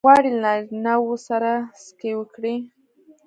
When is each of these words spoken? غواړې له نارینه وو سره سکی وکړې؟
غواړې 0.05 0.31
له 0.43 0.43
نارینه 0.45 0.93
وو 1.01 1.15
سره 1.27 1.51
سکی 1.83 2.11
وکړې؟ 2.17 2.55